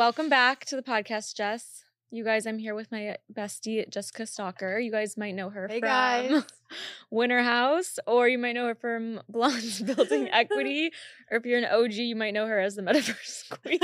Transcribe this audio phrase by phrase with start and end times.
[0.00, 1.84] welcome back to the podcast, Jess.
[2.10, 4.82] You guys, I'm here with my bestie, Jessica Stocker.
[4.82, 6.42] You guys might know her Hey, from guys.
[7.10, 10.90] Winter House, or you might know her from Blondes Building Equity,
[11.30, 13.78] or if you're an OG, you might know her as the Metaverse Queen.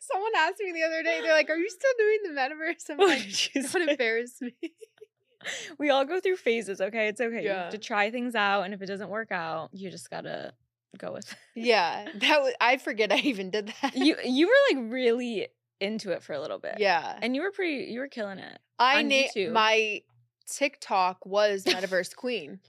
[0.00, 2.88] Someone asked me the other day, they're like, Are you still doing the metaverse?
[2.88, 3.90] I'm like, Don't say?
[3.90, 4.54] embarrass me.
[5.78, 7.08] we all go through phases, okay?
[7.08, 7.42] It's okay.
[7.42, 10.54] You have to try things out, and if it doesn't work out, you just gotta
[10.98, 12.06] go with yeah.
[12.14, 13.96] That was I forget I even did that.
[13.96, 15.48] You you were like really
[15.80, 16.76] into it for a little bit.
[16.78, 17.18] Yeah.
[17.20, 18.58] And you were pretty you were killing it.
[18.78, 19.52] I YouTube.
[19.52, 20.02] my
[20.50, 22.60] TikTok was Metaverse Queen.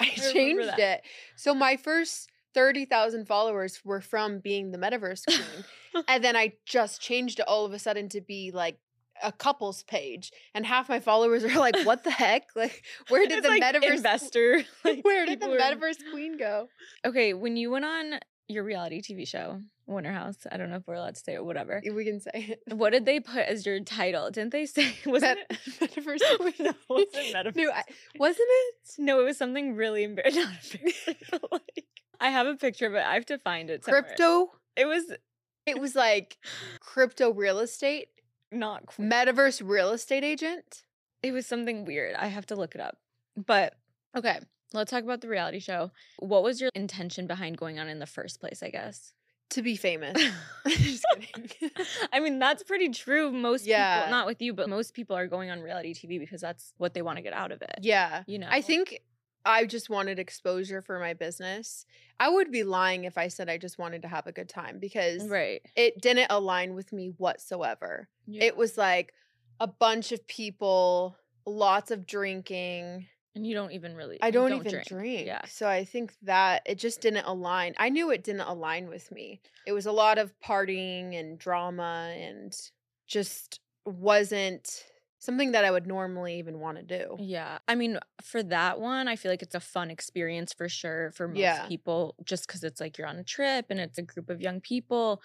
[0.00, 0.78] I remember changed that.
[0.78, 1.02] it.
[1.36, 6.04] So my first 30,000 followers were from being the Metaverse Queen.
[6.08, 8.78] and then I just changed it all of a sudden to be like
[9.22, 10.30] a couples page.
[10.54, 12.44] And half my followers are like, what the heck?
[12.54, 14.64] Like, where did It's the like Metaverse investor?
[14.84, 16.68] like, Where did the people are- Metaverse Queen go?
[17.04, 20.86] Okay, when you went on your reality TV show, Winter House, I don't know if
[20.86, 21.80] we're allowed to say it, whatever.
[21.92, 22.74] We can say it.
[22.76, 24.30] What did they put as your title?
[24.30, 25.80] Didn't they say wasn't Met- it?
[25.80, 26.54] Metaverse Queen.
[26.60, 27.56] no, it wasn't Metaverse.
[27.56, 27.82] No, I-
[28.18, 28.74] wasn't it?
[28.98, 30.92] No, it was something really embarrassing.
[31.52, 31.84] Like
[32.20, 33.02] I have a picture but.
[33.02, 33.84] I have to find it.
[33.84, 34.02] somewhere.
[34.02, 34.50] Crypto.
[34.76, 35.04] It was
[35.66, 36.36] It was like
[36.80, 38.08] crypto real estate,
[38.52, 38.86] not.
[38.86, 40.82] qu- metaverse real estate agent.
[41.22, 42.14] It was something weird.
[42.14, 42.96] I have to look it up.
[43.36, 43.74] But
[44.16, 44.38] Okay.
[44.72, 45.90] let's talk about the reality show.
[46.18, 48.62] What was your intention behind going on in the first place?
[48.62, 49.12] I guess.
[49.50, 50.16] To be famous.
[50.68, 51.70] Just kidding.
[52.12, 53.30] I mean, that's pretty true.
[53.30, 54.00] Most Yeah.
[54.00, 56.94] people, not with you, but most people are going on reality TV because that's what
[56.94, 57.78] they want to get out of it.
[57.82, 58.22] yeah.
[58.26, 59.00] You know, I think
[59.46, 61.86] I just wanted exposure for my business.
[62.18, 64.78] I would be lying if I said I just wanted to have a good time
[64.80, 65.62] because right.
[65.76, 68.08] it didn't align with me whatsoever.
[68.26, 68.44] Yeah.
[68.44, 69.14] It was like
[69.60, 71.16] a bunch of people,
[71.46, 73.06] lots of drinking.
[73.36, 74.20] and you don't even really.
[74.20, 75.26] I you don't, even drink.
[75.26, 75.42] Yeah.
[75.46, 77.74] So I think that it just didn't align.
[77.78, 79.40] I knew it didn't align with me.
[79.64, 82.52] It was a lot of partying and drama and
[83.06, 84.82] just wasn't
[85.26, 87.16] something that I would normally even want to do.
[87.18, 87.58] Yeah.
[87.68, 91.28] I mean, for that one, I feel like it's a fun experience for sure for
[91.28, 91.66] most Yeah.
[91.66, 94.60] people, just because it's like you're on a trip and it's a group of young
[94.60, 95.20] people.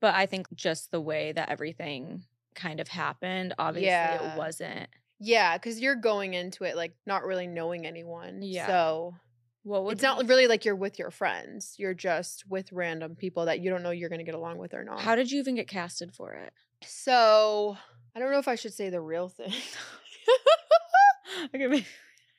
[0.00, 2.24] But I think just the way that everything
[2.54, 4.34] kind of happened, obviously Yeah.
[4.34, 4.88] it wasn't.
[5.20, 8.42] Yeah, because you're going into it like not really knowing anyone.
[8.42, 8.66] Yeah.
[8.66, 9.14] So
[9.62, 11.76] What would it's not really like you're with your friends.
[11.78, 14.74] You're just with random people that you don't know you're going to get along with
[14.74, 15.00] or not.
[15.00, 16.52] How did you even get casted for it?
[16.84, 17.76] so
[18.14, 19.52] I don't know if I should say the real thing.
[21.54, 21.86] okay, maybe.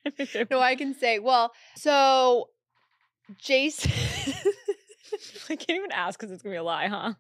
[0.18, 2.50] maybe no, I can say, well, so
[3.38, 3.92] Jason.
[5.50, 7.14] I can't even ask because it's gonna be a lie, huh?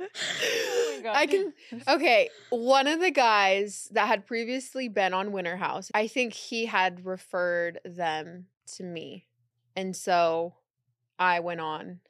[0.00, 1.16] Oh my God.
[1.16, 1.52] I can
[1.88, 2.28] okay.
[2.50, 7.04] One of the guys that had previously been on Winter House, I think he had
[7.04, 8.46] referred them
[8.76, 9.26] to me,
[9.76, 10.54] and so
[11.18, 12.00] I went on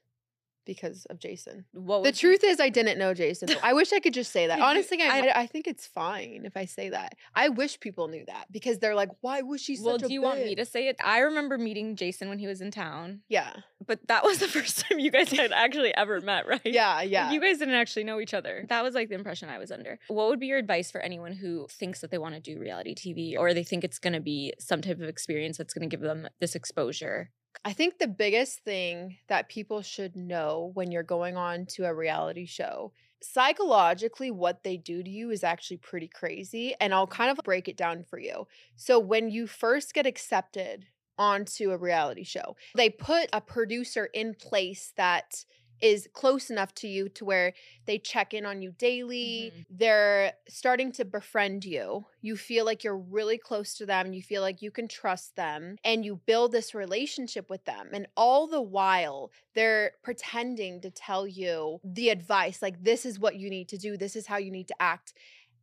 [0.71, 1.65] because of Jason.
[1.73, 3.49] What The truth is, I didn't know Jason.
[3.61, 4.61] I wish I could just say that.
[4.69, 7.17] Honestly, I, I- think it's fine if I say that.
[7.35, 10.23] I wish people knew that because they're like, "Why was she such Well, do you
[10.23, 10.95] want me to say it?
[11.05, 13.53] I remember meeting Jason when he was in town, Yeah,
[13.85, 16.61] but that was the first time you guys had actually ever met, right?
[16.65, 17.33] yeah, Like, yeah.
[17.33, 18.65] You guys didn't actually know each other.
[18.69, 19.99] That was like the impression I was under.
[20.07, 22.95] What would be your advice for anyone who thinks that they want to do reality
[22.95, 25.95] TV or they think it's going to be some type of experience that's going to
[25.97, 27.31] give them this exposure?
[27.65, 31.95] I think the biggest thing that people should know when you're going on to a
[31.95, 36.75] reality show, psychologically, what they do to you is actually pretty crazy.
[36.81, 38.47] And I'll kind of break it down for you.
[38.77, 40.87] So, when you first get accepted
[41.19, 45.45] onto a reality show, they put a producer in place that
[45.81, 47.53] is close enough to you to where
[47.87, 49.53] they check in on you daily.
[49.55, 49.65] Mhm.
[49.71, 52.07] They're starting to befriend you.
[52.21, 54.13] You feel like you're really close to them.
[54.13, 57.91] You feel like you can trust them and you build this relationship with them.
[57.93, 63.37] And all the while, they're pretending to tell you the advice like, this is what
[63.37, 65.15] you need to do, this is how you need to act.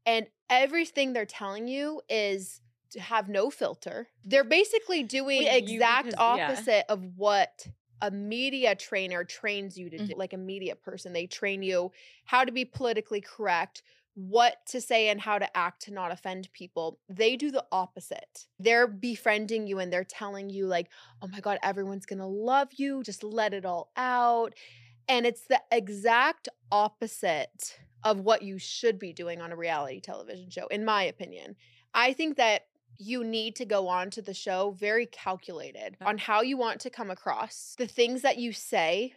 [0.05, 2.61] And everything they're telling you is
[2.91, 4.07] to have no filter.
[4.23, 6.51] They're basically doing you- exact because- yeah.
[6.51, 7.67] opposite of what
[8.01, 10.07] a media trainer trains you to Mhm.
[10.07, 11.13] do, like a media person.
[11.13, 11.91] They train you
[12.25, 13.81] how to be politically correct,
[14.13, 16.99] what to say, and how to act to not offend people.
[17.09, 18.47] They do the opposite.
[18.59, 20.89] They're befriending you and they're telling you, like,
[21.21, 23.03] oh my God, everyone's going to love you.
[23.03, 24.53] Just let it all out.
[25.07, 30.49] And it's the exact opposite of what you should be doing on a reality television
[30.49, 31.55] show, in my opinion.
[31.93, 32.67] I think that
[32.99, 36.79] you need to go on to the show very calculated uh on how you want
[36.81, 39.13] to come across, the things that you say,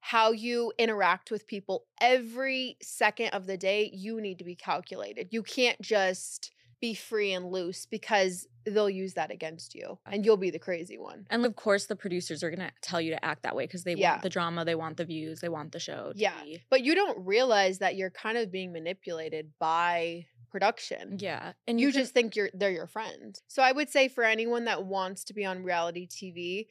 [0.00, 3.90] how you interact with people every second of the day.
[3.92, 5.28] You need to be calculated.
[5.30, 10.24] You can't just be free and loose because they'll use that against you uh and
[10.24, 11.26] you'll be the crazy one.
[11.28, 13.94] And of course, the producers are gonna tell you to act that way because they
[13.94, 14.12] Yeah.
[14.12, 16.12] want the drama, they want the views, they want the show.
[16.14, 16.42] To Yeah.
[16.42, 21.16] be- But you don't realize that you're kind of being manipulated by production.
[21.20, 21.52] yeah.
[21.66, 23.40] And you can- just think you're they're your friend.
[23.48, 26.66] So I would say for anyone that wants to be on reality TV,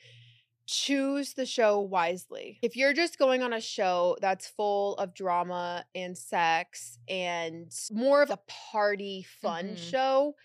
[0.66, 2.60] choose the show wisely.
[2.62, 8.22] If you're just going on a show that's full of drama and sex and more
[8.22, 9.78] of a party fun Mhm.
[9.92, 10.36] show,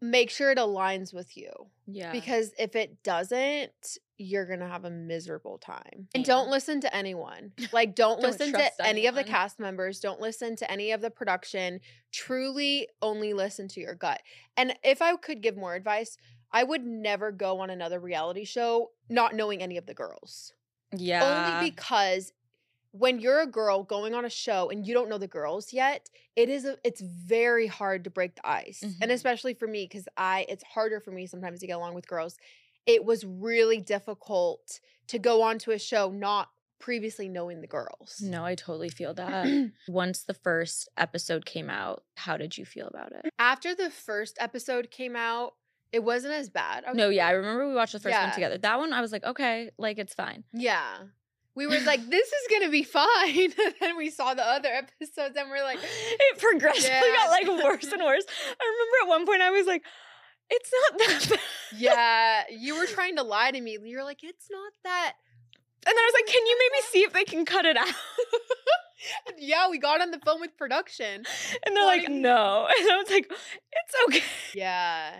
[0.00, 1.50] make sure it aligns with you.
[1.86, 2.12] yeah.
[2.12, 6.08] Because if it doesn't, you're going to have a miserable time.
[6.14, 7.52] And don't listen to anyone.
[7.72, 10.00] Like, don't, Don't listen to trust any of the cast members.
[10.00, 11.80] Don't listen to any of the production.
[12.12, 14.20] Truly only listen to your gut.
[14.56, 16.16] And if I could give more advice,
[16.52, 20.52] I would never go on another reality show not knowing any of the girls.
[20.94, 21.22] yeah.
[21.24, 22.32] Only because
[22.94, 26.10] when you're a girl going on a show and you don't know the girls yet,
[26.36, 28.82] it is a, it's very hard to break the ice.
[28.82, 29.14] And Mhm.
[29.14, 32.36] especially for me cuz I it's harder for me sometimes to get along with girls.
[32.86, 36.48] It was really difficult to go onto a show not
[36.80, 38.20] previously knowing the girls.
[38.20, 39.70] no, I totally feel that.
[39.88, 43.30] Once the first episode came out, how did you feel about it?
[43.38, 45.52] After the first episode came out,
[45.92, 46.82] it wasn't as bad.
[46.88, 48.24] Was No, yeah, I remember we watched the first Yeah.
[48.24, 48.58] one together.
[48.58, 50.42] That one, I was like, okay, like it's fine.
[50.52, 50.88] Yeah.
[51.54, 53.52] We were like, this is gonna be fine.
[53.64, 57.14] and then we saw the other episodes and we're like, it progressively Yeah.
[57.14, 58.24] got like worse and worse.
[58.60, 59.84] I remember at one point I was like,
[60.50, 61.40] it's not that bad.
[61.76, 63.78] yeah, you were trying to lie to me.
[63.84, 65.14] You're like, it's not that.
[65.86, 67.88] And then I was like, can you maybe see if they can cut it out?
[69.38, 71.24] yeah, we got on the phone with production.
[71.66, 72.66] And they're like, Wanting- no.
[72.78, 74.24] And I was like, it's okay.
[74.54, 75.16] Yeah.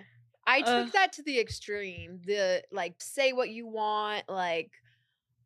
[0.47, 0.93] I took Ugh.
[0.93, 2.21] that to the extreme.
[2.27, 4.71] The like, say what you want, like,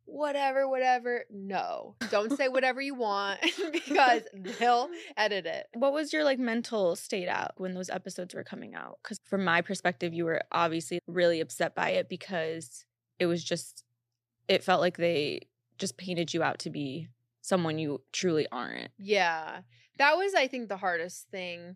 [0.07, 1.25] whatever, whatever.
[1.29, 3.39] No, don't say whatever you want
[3.71, 4.23] because
[4.59, 5.67] they'll edit it.
[5.73, 8.97] What was your like mental state out when those episodes were coming out?
[9.03, 12.85] Because from my perspective, you were obviously really upset by it because
[13.19, 13.83] it was just,
[14.47, 15.41] it felt like they
[15.77, 17.09] just painted you out to be
[17.41, 18.89] someone you truly aren't.
[18.97, 19.61] Yeah.
[19.97, 21.75] That was, I think, the hardest thing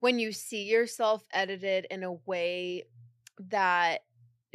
[0.00, 2.84] when you see yourself edited in a way
[3.48, 4.00] that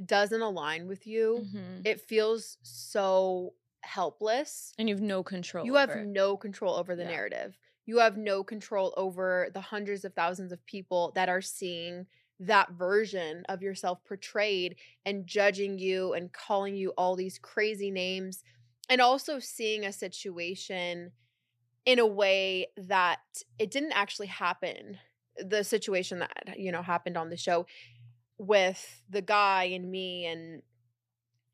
[0.05, 1.47] doesn't align with you.
[1.53, 1.85] Mhm.
[1.85, 4.73] It feels so helpless.
[4.77, 5.65] And you have no control.
[5.65, 7.09] You have no control over the Yeah.
[7.09, 7.57] narrative.
[7.85, 12.07] You have no control over the hundreds of thousands of people that are seeing
[12.39, 14.75] that version of yourself portrayed
[15.05, 18.43] and judging you and calling you all these crazy names
[18.89, 21.13] and also seeing a situation
[21.85, 23.21] in a way that
[23.59, 24.99] it didn't actually happen
[25.37, 27.65] the situation that you know happened on the show
[28.37, 30.61] with the guy and me and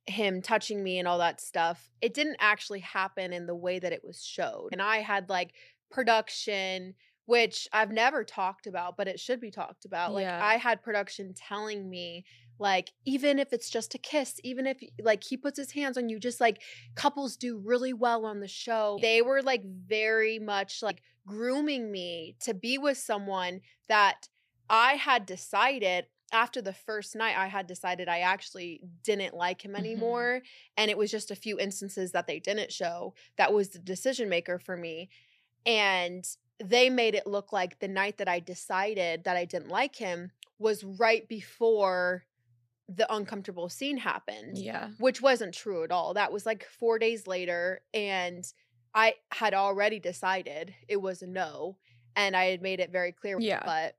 [0.08, 3.94] him touching me and all that stuff it didn't actually happen in the way that
[3.94, 5.54] it was showed and i had like
[5.92, 6.96] production
[7.26, 10.44] which i've never talked about but it should be talked about like Yeah.
[10.44, 12.26] i had production telling me
[12.58, 16.10] like even if it's just a kiss even if like he puts his hands on
[16.10, 16.62] you just like
[16.96, 22.36] couples do really well on the show they were like very much like grooming me
[22.40, 24.28] to be with someone that
[24.70, 29.74] i had decided after the first night i had decided i actually didn't like him
[29.74, 29.80] Mhm.
[29.80, 30.42] anymore
[30.78, 34.30] and it was just a few instances that they didn't show that was the decision
[34.30, 35.10] maker for me
[35.66, 36.26] and
[36.64, 40.32] they made it look like the night that i decided that i didn't like him
[40.60, 42.24] was right before
[42.88, 44.90] the uncomfortable scene happened Yeah.
[45.00, 46.14] which wasn't true at all.
[46.16, 48.44] That was like four days later, and
[48.94, 51.78] I had already decided it was a no,
[52.18, 53.40] and I had made it very clear.
[53.40, 53.62] Yeah.
[53.64, 53.96] But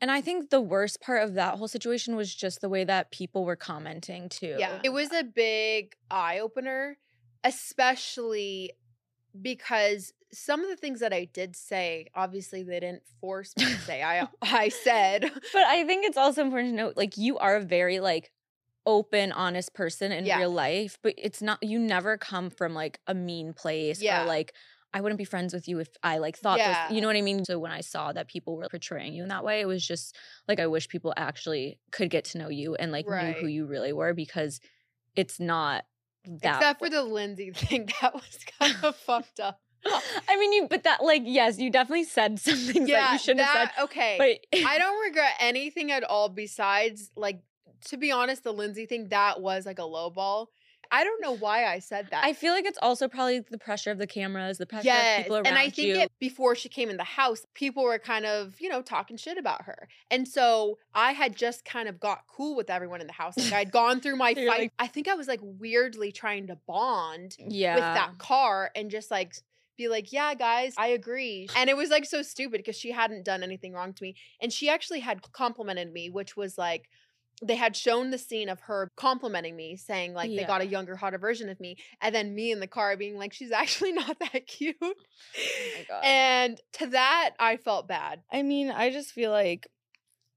[0.00, 3.10] And I think the worst part of that whole situation was just the way that
[3.10, 4.56] people were commenting too.
[4.58, 6.98] yeah, it was a big eye opener,
[7.42, 8.72] especially
[9.40, 13.78] because some of the things that I did say, obviously they didn't force me to
[13.80, 14.02] say.
[14.02, 17.60] I I said, But I think it's also important to note like you are a
[17.60, 18.30] very like
[18.86, 20.38] open, honest person in Yeah.
[20.38, 24.22] real life, but it's not you never come from like a mean place Yeah.
[24.24, 24.54] or like
[24.94, 26.86] I wouldn't be friends with you if I like thought Yeah.
[26.88, 27.44] this, you know what I mean?
[27.44, 30.16] So when I saw that people were portraying you in that way, it was just
[30.46, 33.66] like I wish people actually could get to know you and like knew who you
[33.66, 34.60] really were because
[35.14, 35.84] it's not
[36.24, 39.60] that except for the Lindsay thing, that was kind of fucked up.
[40.28, 43.46] I mean you but that like yes, you definitely said some things that you shouldn't
[43.46, 43.84] have said.
[43.84, 44.16] okay.
[44.50, 47.40] But I don't regret anything at all besides like
[47.86, 50.50] to be honest, the Lindsay thing, that was like a low ball.
[50.90, 52.24] I don't know why I said that.
[52.24, 55.36] I feel like it's also probably the pressure of the cameras, the pressure of people
[55.36, 55.96] around And I think you.
[55.96, 59.38] it before she came in the house, people were kind of, you know, talking shit
[59.38, 59.88] about her.
[60.10, 63.36] And so I had just kind of got cool with everyone in the house.
[63.36, 64.46] Like I'd gone through my fight.
[64.46, 67.74] like- I think I was like weirdly trying to bond yeah.
[67.74, 69.34] with that car and just like
[69.78, 71.48] be like, yeah, guys, I agree.
[71.56, 74.16] And it was like so stupid because she hadn't done anything wrong to me.
[74.42, 76.90] And she actually had complimented me, which was like,
[77.42, 80.96] they had shown the scene of her complimenting me, saying like they got a younger,
[80.96, 84.18] hotter version of me, and then me in the car being like, she's actually not
[84.18, 84.76] that cute.
[84.80, 84.94] Oh
[85.76, 86.04] my God.
[86.04, 88.22] And to that, I felt bad.
[88.32, 89.68] I mean, I just feel like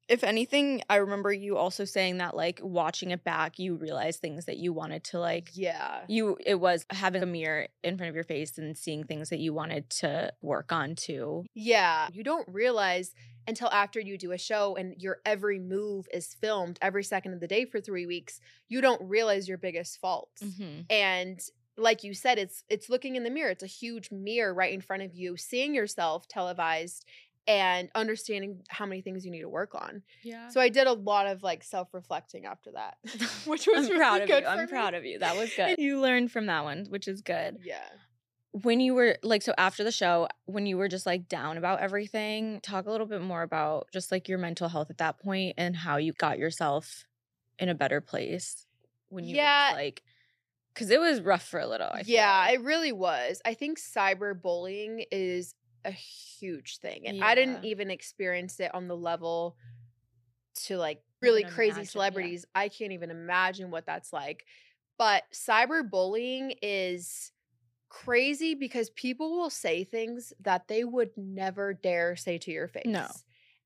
[0.10, 4.46] if anything, I remember you also saying that like watching it back, you realized things
[4.46, 6.02] that you wanted to like Yeah.
[6.10, 9.40] you it was having a mirror in front of your face and seeing things that
[9.40, 11.46] you wanted to work on too.
[11.54, 12.10] Yeah.
[12.12, 13.14] You don't realize
[13.48, 17.40] until after you do a show and your every move is filmed every second of
[17.40, 20.42] the day for three weeks, you don't realize your biggest faults.
[20.42, 20.82] Mm-hmm.
[20.90, 21.40] And
[21.78, 23.50] like you said, it's it's looking in the mirror.
[23.50, 27.06] It's a huge mirror right in front of you, seeing yourself televised
[27.48, 30.04] and understanding how many things you need to work on.
[30.24, 30.50] Yeah.
[30.50, 32.98] So I did a lot of like self-reflecting after that,
[33.46, 34.50] which was I'm really proud of good you.
[34.50, 34.68] I'm me.
[34.68, 35.20] proud of you.
[35.20, 35.76] That was good.
[35.78, 37.58] You learned from that one, which is good.
[37.64, 37.82] Yeah.
[38.54, 41.80] When you were like so after the show, when you were just like down about
[41.80, 45.56] everything, talk a little bit more about just like your mental health at that point
[45.58, 47.06] and how you got yourself
[47.60, 48.66] in a better place
[49.10, 49.72] when you Yeah.
[49.74, 50.04] like
[50.76, 51.88] cuz it was rough for a little.
[51.88, 52.56] I Yeah, like.
[52.56, 53.42] it really was.
[53.46, 55.56] I think cyberbullying is
[55.86, 57.08] a huge thing.
[57.08, 59.58] And I didn't even experience it on the level
[60.66, 61.86] to like really crazy imagine, yeah.
[61.92, 62.46] celebrities.
[62.56, 64.46] I can't even imagine what that's like.
[64.98, 67.31] But cyberbullying is
[67.92, 72.86] crazy because people will say things that they would never dare say to your face.
[72.86, 73.22] No.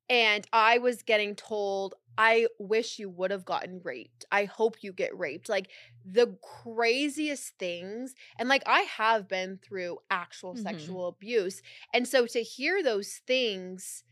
[0.09, 4.25] And I was getting told, I wish you would have gotten raped.
[4.31, 5.49] I hope you get raped.
[5.49, 5.71] Like
[6.05, 8.15] the craziest things.
[8.39, 10.61] And like I have been through actual Mhm.
[10.63, 11.61] sexual abuse.
[11.93, 14.03] And so to hear those things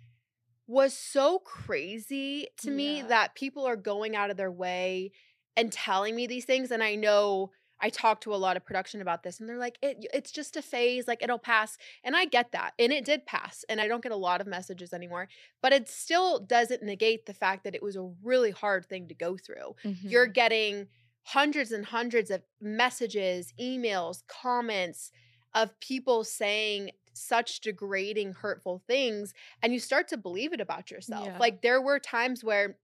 [0.67, 5.11] was so crazy to me that people are going out of their way
[5.57, 6.71] and telling me these things.
[6.71, 9.77] And I know I talked to a lot of production about this and they're like,
[9.81, 11.77] it, it's just a phase, like it'll pass.
[12.03, 12.73] And I get that.
[12.79, 13.65] And it did pass.
[13.67, 15.27] And I don't get a lot of messages anymore.
[15.61, 19.13] But it still doesn't negate the fact that it was a really hard thing to
[19.15, 19.75] go through.
[20.01, 20.33] You're Mhm.
[20.33, 20.87] getting
[21.23, 25.11] hundreds and hundreds of messages, emails, comments
[25.53, 29.33] of people saying such degrading, hurtful things.
[29.61, 31.25] And you start to believe it about yourself.
[31.27, 31.37] Yeah.
[31.37, 32.77] Like there were times where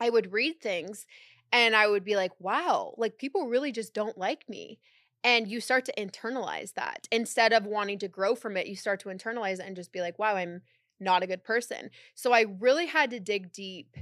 [0.00, 1.06] I would read things
[1.54, 4.80] and I would be like, wow, like people really just don't like me.
[5.24, 7.08] And you start to internalize that.
[7.12, 10.02] Instead of wanting to grow from it, you start to internalize it and just be
[10.02, 10.62] like, wow, I'm
[11.00, 11.90] not a good person.
[12.14, 13.96] So I really had to dig deep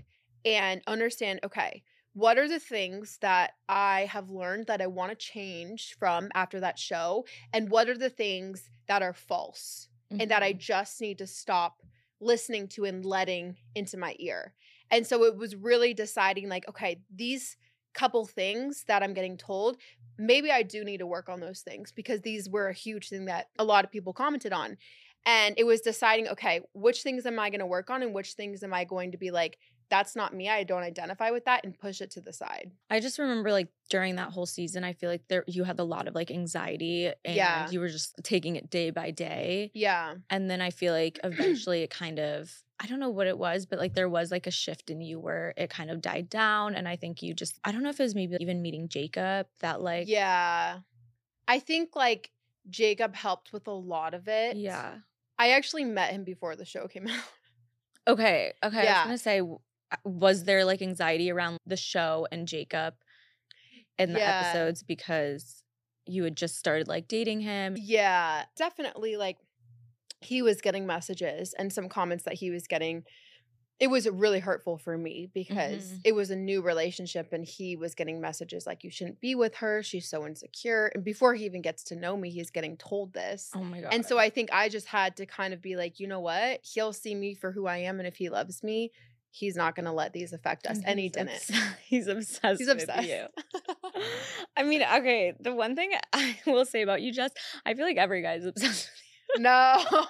[0.44, 5.16] and understand okay, what are the things that I have learned that I want to
[5.16, 7.26] change from after that show?
[7.52, 10.60] And what are the things that are false and that I Mhm.
[10.60, 11.82] just need to stop
[12.20, 14.54] listening to and letting into my ear?
[14.92, 17.56] And so it was really deciding, like, okay, these
[17.94, 19.78] couple things that I'm getting told,
[20.18, 23.24] maybe I do need to work on those things because these were a huge thing
[23.24, 24.76] that a lot of people commented on.
[25.24, 28.34] And it was deciding, okay, which things am I going to work on and which
[28.34, 29.58] things am I going to be like,
[29.92, 30.48] that's not me.
[30.48, 32.70] I don't identify with that and push it to the side.
[32.88, 35.84] I just remember like during that whole season, I feel like there you had a
[35.84, 37.68] lot of like anxiety and Yeah.
[37.70, 39.70] you were just taking it day by day.
[39.74, 40.14] Yeah.
[40.30, 43.66] And then I feel like eventually it kind of I don't know what it was,
[43.66, 46.74] but like there was like a shift in you where it kind of died down.
[46.74, 49.46] And I think you just I don't know if it was maybe even meeting Jacob
[49.60, 50.78] that like yeah.
[51.46, 52.30] I think like
[52.70, 54.56] Jacob helped with a lot of it.
[54.56, 54.94] Yeah.
[55.38, 57.24] I actually met him before the show came out.
[58.08, 58.52] Okay.
[58.64, 58.80] Okay.
[58.80, 58.98] I Yeah.
[59.02, 59.42] was gonna say
[60.04, 62.94] was there like anxiety around the show and Jacob
[63.98, 64.28] in the Yeah.
[64.28, 65.64] episodes because
[66.06, 67.76] you had just started like dating him?
[67.76, 69.16] Yeah, definitely.
[69.16, 69.38] Like
[70.20, 73.04] he was getting messages and some comments that he was getting.
[73.80, 76.02] It was really hurtful for me because Mhm.
[76.04, 79.56] it was a new relationship and he was getting messages like, you shouldn't be with
[79.56, 79.82] her.
[79.82, 80.86] She's so insecure.
[80.94, 83.54] And before he even gets to know me, he's getting told this.
[83.54, 83.92] Oh my god.
[83.92, 86.60] And so I think I just had to kind of be like, you know what?
[86.64, 87.98] He'll see me for who I am.
[88.00, 88.92] And if he loves me,
[89.32, 90.78] he's not going to let these affect us.
[90.84, 91.30] And he he's didn't.
[91.30, 91.50] obs-
[91.86, 92.60] he's obsessed.
[92.60, 93.08] He's with obsessed.
[93.08, 93.26] you.
[94.56, 95.32] I mean, okay.
[95.40, 97.30] The one thing I will say about you, Jess,
[97.66, 98.90] I feel like every guy's obsessed
[99.38, 99.84] no.
[99.90, 100.06] with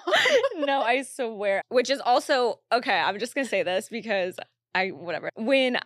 [0.55, 0.65] you.
[0.65, 1.61] no, I swear.
[1.69, 2.99] Which is also okay.
[2.99, 4.35] I'm just gonna say this because
[4.75, 5.29] I whatever.
[5.35, 5.79] When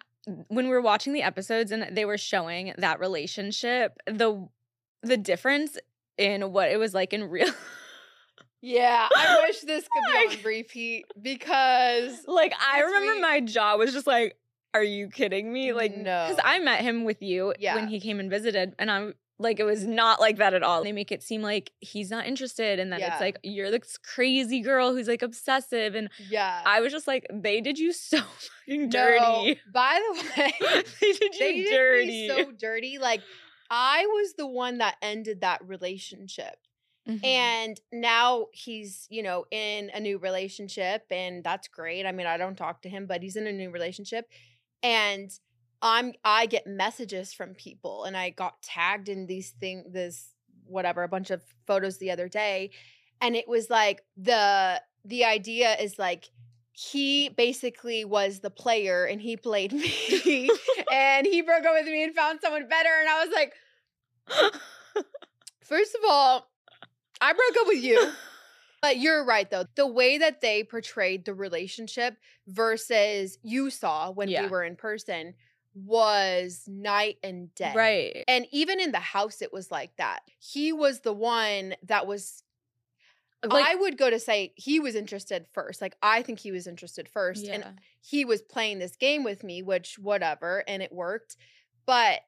[0.50, 4.48] when we were watching the episodes and they were showing that relationship, the
[5.04, 5.78] the difference
[6.18, 7.54] in what it was like in real.
[8.68, 9.08] Yeah.
[9.16, 13.22] I wish this could be Like- on repeat because like I remember sweet.
[13.22, 14.36] my jaw was just like,
[14.74, 16.28] "Are you kidding me?" Like, no.
[16.30, 17.76] because I met him with you Yeah.
[17.76, 20.84] when he came and visited, and I'm like, it was not like that at all.
[20.84, 23.12] They make it seem like he's not interested, and that Yeah.
[23.14, 26.62] it's like you're this crazy girl who's like obsessive, and yeah.
[26.66, 28.18] I was just like, they did you so
[28.68, 29.60] fucking No, dirty.
[29.72, 30.54] By the way,
[31.02, 32.06] they did you they did dirty.
[32.08, 32.98] me so dirty.
[32.98, 33.22] Like
[33.70, 36.56] I was the one that ended that relationship.
[37.08, 37.24] Mhm.
[37.24, 42.06] And now he's, you know, in a new relationship and that's great.
[42.06, 44.30] I mean, I don't talk to him, but he's in a new relationship.
[44.84, 45.32] And
[45.82, 50.34] I'm I get messages from people and I got tagged in these thing this
[50.66, 52.72] whatever, a bunch of photos the other day.
[53.22, 56.30] And it was like the the idea is like
[56.74, 60.50] he basically was the player and he played me
[60.92, 62.90] and he broke up with me and found someone better.
[63.00, 63.54] And I was like,
[65.64, 66.50] first of all,
[67.22, 68.12] I broke up with you.
[68.80, 69.66] But you're right though.
[69.74, 74.44] The way that they portrayed the relationship versus you saw when Yeah.
[74.44, 75.34] we were in person
[75.74, 77.74] was night and day.
[77.76, 78.24] right.
[78.28, 80.20] And even in the house it was like that.
[80.38, 82.44] He was the one that was
[83.44, 85.82] Like, I would go to say he was interested first.
[85.82, 87.54] Like I think he was interested first yeah.
[87.56, 91.36] and he was playing this game with me, which whatever, and it worked.
[91.88, 92.22] But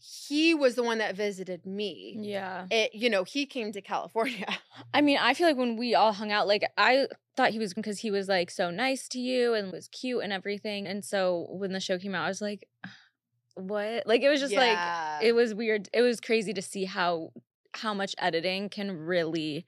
[0.00, 2.16] he was the one that visited me.
[2.20, 2.66] yeah.
[2.70, 4.46] It, you know, he came to California.
[4.94, 7.74] I mean, I feel like when we all hung out, like I thought he was
[7.74, 10.86] because he was like so nice to you and was cute and everything.
[10.86, 12.66] And so when the show came out, I was like,
[13.54, 14.06] what?
[14.06, 14.78] Like it was just like
[15.22, 15.88] it was weird.
[15.92, 17.30] It was crazy to see how
[17.74, 19.66] how much editing can really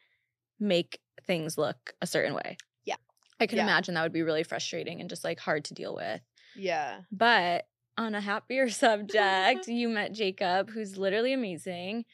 [0.61, 2.57] make things look a certain way.
[2.85, 2.97] Yeah.
[3.41, 3.65] I can Yeah.
[3.65, 6.21] imagine that would be really frustrating and just like hard to deal with.
[6.57, 7.01] yeah.
[7.13, 7.67] But
[7.99, 12.05] on a happier subject, you met Jacob, who's literally amazing.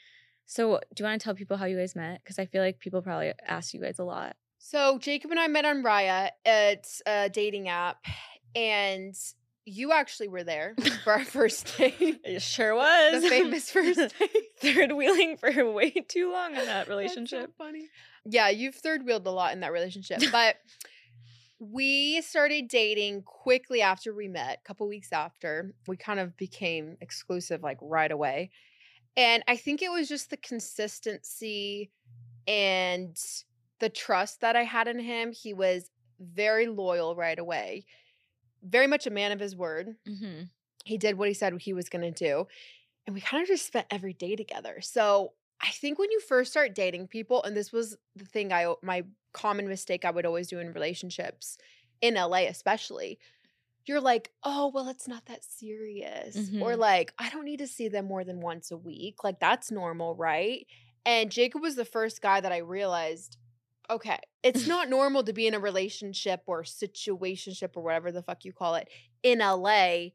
[0.46, 2.20] So, do you want to tell people how you guys met?
[2.22, 4.36] Because I feel like people probably ask you guys a lot.
[4.58, 6.30] So Jacob and I met on Raya.
[6.44, 7.98] It's a dating app,
[8.56, 9.14] and
[9.66, 10.74] you actually were there
[11.04, 12.20] for our first date.
[12.24, 13.22] It sure was.
[13.22, 14.30] the famous first date.
[14.60, 17.52] Third wheeling for way too long in that That's so relationship.
[17.58, 17.88] funny.
[18.24, 20.56] Yeah, you've third wheeled a lot in that relationship, but
[21.72, 24.58] we started dating quickly after we met.
[24.64, 28.50] A couple weeks after, we kind of became exclusive like right away,
[29.16, 31.90] and I think it was just the consistency
[32.46, 33.16] and
[33.80, 35.32] the trust that I had in him.
[35.32, 35.90] He was
[36.20, 37.86] very loyal right away,
[38.62, 40.42] very much a man of his word hmm
[40.84, 42.46] he did what he said he was going to do
[43.06, 45.32] and we kind of just spent every day together so
[45.64, 49.02] i think when you first start dating people and this was the thing i my
[49.32, 51.58] common mistake i would always do in relationships
[52.00, 53.18] in la especially
[53.86, 56.78] you're like oh well it's not that serious or Mhm.
[56.78, 60.14] like i don't need to see them more than once a week like that's normal
[60.14, 60.66] right
[61.04, 63.36] and jacob was the first guy that i realized
[63.90, 68.44] okay it's not normal to be in a relationship or situationship or whatever the fuck
[68.44, 68.88] you call it
[69.22, 70.06] in la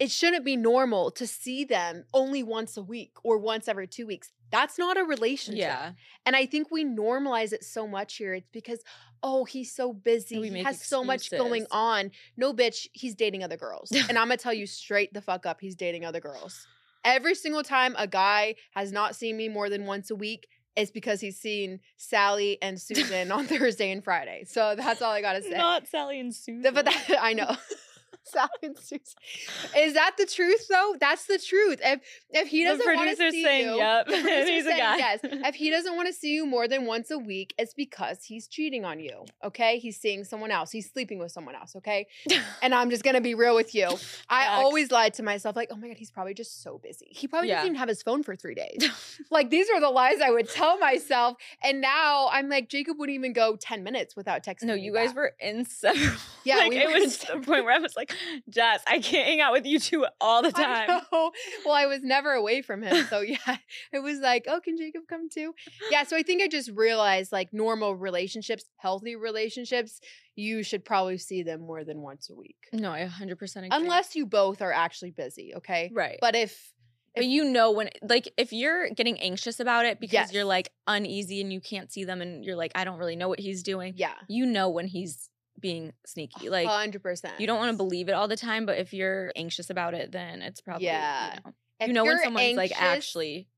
[0.00, 4.08] it shouldn't be normal to see them only once a week or once every two
[4.08, 4.32] weeks.
[4.50, 5.60] That's not a relationship.
[5.60, 5.92] Yeah.
[6.26, 8.34] And I think we normalize it so much here.
[8.34, 8.80] It's because,
[9.22, 10.48] oh, he's so busy.
[10.48, 12.10] He has so much going on.
[12.36, 13.90] No, bitch, he's dating other girls.
[14.08, 16.66] and I'm going to tell you straight the fuck up, he's dating other girls.
[17.04, 20.90] Every single time a guy has not seen me more than once a week, it's
[20.90, 24.44] because he's seen Sally and Susan on Thursday and Friday.
[24.46, 25.56] So that's all I got to say.
[25.56, 26.74] Not Sally and Susan.
[26.74, 27.56] But that, I know.
[28.32, 29.00] Sally and Susan.
[29.76, 30.96] Is that the truth though?
[31.00, 31.80] That's the truth.
[31.82, 34.06] If if he doesn't want to see saying you, yep.
[34.08, 34.96] the and producer's he's a saying guy.
[34.98, 35.20] yes.
[35.54, 38.48] If he doesn't want to see you more than once a week, it's because he's
[38.48, 39.24] cheating on you.
[39.44, 40.70] Okay, he's seeing someone else.
[40.70, 41.76] He's sleeping with someone else.
[41.76, 42.06] Okay,
[42.62, 43.88] and I'm just gonna be real with you.
[44.28, 47.08] I always lied to myself, like, oh my god, he's probably just so busy.
[47.10, 47.56] He probably Yeah.
[47.56, 48.90] doesn't even have his phone for three days.
[49.30, 53.14] like these are the lies I would tell myself, and now I'm like, Jacob wouldn't
[53.14, 54.64] even go ten minutes without texting.
[54.64, 55.16] no, you guys back.
[55.16, 56.16] were inseparable.
[56.44, 58.13] Yeah, like we it was to the point where I was like,
[58.48, 60.88] Jess, I can't hang out with you two all the I time.
[61.12, 61.30] know.
[61.64, 63.06] Well, I was never away from him.
[63.06, 63.36] So yeah,
[63.92, 65.54] it was like, oh, can Jacob come too?
[65.90, 66.04] Yeah.
[66.04, 70.00] So I think I just realized like normal relationships, healthy relationships,
[70.36, 72.56] you should probably see them more than once a week.
[72.72, 73.68] No, I 100% agree.
[73.70, 75.54] Unless you both are actually busy.
[75.56, 75.90] Okay.
[75.94, 76.18] right.
[76.20, 76.72] But if,
[77.14, 81.40] But you know when like if you're getting anxious about it because you're like uneasy
[81.40, 83.94] and you can't see them and you're like I don't really know what he's doing.
[83.96, 86.48] yeah, You know when he's being sneaky.
[86.50, 87.38] Like 100%.
[87.40, 90.12] you don't want to believe it all the time, but if you're anxious about it,
[90.12, 91.34] then it's probably Yeah.
[91.34, 93.48] you know, If you know when someone's like actually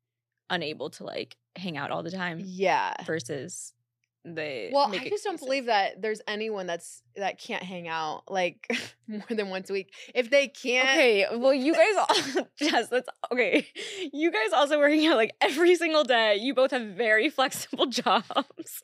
[0.51, 2.95] unable to like hang out all the time Yeah.
[3.05, 3.73] versus
[4.29, 8.69] they Well, I just don't believe that there's anyone that's that can't hang out like
[9.09, 9.93] more than once a week.
[10.15, 13.67] If they can't, Okay, well, you guys all Jess, that's okay.
[14.13, 16.37] You guys also working out like every single day.
[16.37, 18.83] You both have very flexible jobs.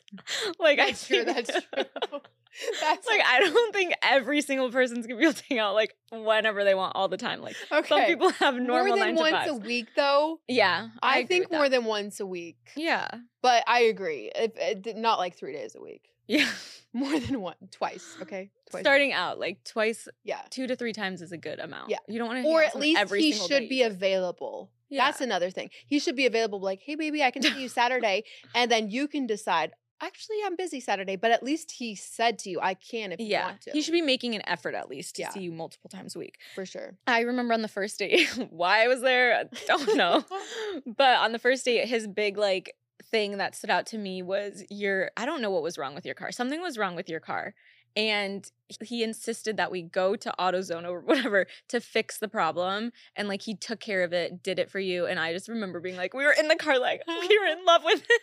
[0.60, 1.24] like that's I true.
[1.24, 2.20] think- That's true.
[2.80, 5.94] That's like I don't think every single person's gonna be able to hang out like
[6.10, 7.40] whenever they want all the time.
[7.40, 7.88] Like okay.
[7.88, 9.50] some people have normal more than once fives.
[9.50, 10.40] a week, though.
[10.48, 11.70] yeah, I, agree think more that.
[11.70, 12.58] than once a week.
[12.76, 13.08] yeah,
[13.42, 14.30] But I agree.
[14.34, 16.08] If, eh, if not like three days a week.
[16.26, 16.48] yeah.
[16.94, 18.18] More than one, twice.
[18.20, 18.82] Okay, twice.
[18.82, 21.88] Starting out like twice, yeah, two to three times is a good amount.
[21.88, 21.96] Yeah.
[22.06, 24.70] you don't want to, or at least he should be available.
[24.90, 25.06] Yeah.
[25.06, 25.70] That's another thing.
[25.86, 29.08] He should be available like, "Hey baby, I can see you Saturday." and then you
[29.08, 33.12] can decide, "Actually, I'm busy Saturday." But at least he said to you, "I can
[33.12, 33.46] if you yeah.
[33.46, 35.30] want to." He should be making an effort at least to Yeah.
[35.30, 36.38] see you multiple times a week.
[36.54, 36.96] for sure.
[37.06, 40.24] I remember on the first date, why I was there, I don't know.
[40.86, 42.74] but on the first date, his big like
[43.10, 46.04] thing that stood out to me was your I don't know what was wrong with
[46.04, 46.32] your car.
[46.32, 47.54] Something was wrong with your car.
[47.94, 52.92] And he insisted that we go to AutoZone or whatever to fix the problem.
[53.16, 55.04] And like he took care of it, did it for you.
[55.06, 57.64] And I just remember being like, we were in the car, like we were in
[57.66, 58.18] love with him.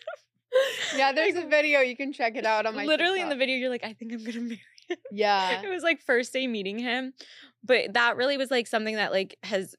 [0.96, 3.56] Yeah, there's a video you can check it out on my literally in the video,
[3.58, 4.98] you're like, I think I'm gonna marry him.
[5.12, 5.62] Yeah.
[5.62, 7.14] it was like first day meeting him
[7.64, 9.76] but that really was like something that like has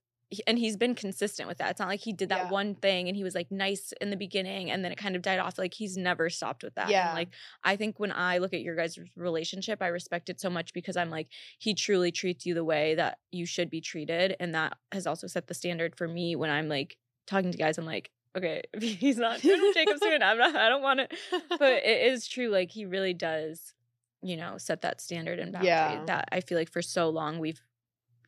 [0.46, 2.50] and he's been consistent with that it's not like he did that Yeah.
[2.50, 5.22] one thing and he was like nice in the beginning and then it kind of
[5.22, 7.08] died off like he's never stopped with that Yeah.
[7.08, 7.30] and like
[7.64, 10.96] i think when i look at your guys relationship i respect it so much because
[10.96, 11.26] i'm like
[11.58, 15.26] he truly treats you the way that you should be treated and that has also
[15.26, 19.16] set the standard for me when i'm like talking to guys i'm like okay he's
[19.18, 21.12] not jacob soon i'm not i don't want it
[21.58, 23.74] but it is true like he really does
[24.22, 26.04] you know set that standard and boundary Yeah.
[26.06, 27.60] that i feel like for so long we've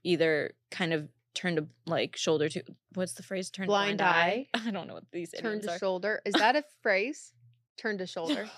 [0.04, 2.62] either kind of turned a like shoulder to
[2.94, 4.46] what's the phrase turned Blind blind, eye.
[4.66, 5.78] i don't know what these Turn idioms to are.
[5.78, 6.20] shoulder.
[6.26, 7.32] Is that a phrase?
[7.78, 8.50] Turn to shoulder.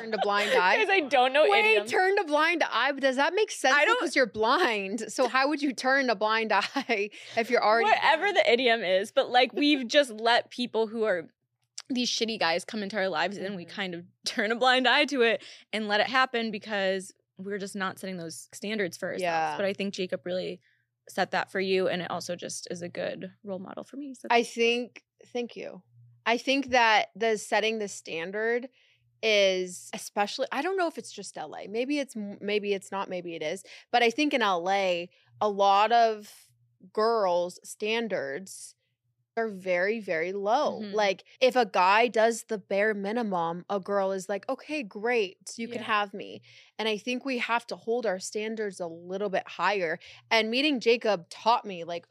[0.00, 0.76] Turn a blind eye.
[0.78, 1.90] Because I don't know Wait, idioms.
[1.90, 2.92] turn a blind eye.
[2.92, 3.74] Does that make sense?
[3.76, 5.04] I don't- because you're blind.
[5.12, 8.36] So how would you turn a blind eye if you're already whatever blind?
[8.36, 11.28] the idiom is, but like we've just let people who are
[11.90, 13.68] these shitty guys come into our lives and we Mhm.
[13.70, 17.74] kind of turn a blind eye to it and let it happen because we're just
[17.76, 19.22] not setting those standards for ourselves.
[19.22, 19.56] Yeah.
[19.56, 20.60] But I think Jacob really
[21.08, 24.12] set that for you and it also just is a good role model for me.
[24.14, 25.82] So I think thank you.
[26.26, 28.68] I think that the setting the standard
[29.22, 31.66] is especially I don't know if it's just LA.
[31.68, 33.62] Maybe it's maybe it's not, maybe it is.
[33.92, 36.32] But I think in LA a lot of
[36.92, 38.74] girls standards
[39.36, 40.80] are very very low.
[40.80, 40.94] Mhm.
[40.94, 45.54] Like if a guy does the bare minimum, a girl is like, "Okay, great.
[45.56, 46.42] You can have me."
[46.78, 49.98] And I think we have to hold our standards a little bit higher.
[50.30, 52.06] And meeting Jacob taught me like